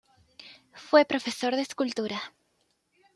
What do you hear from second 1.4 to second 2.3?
de escultura.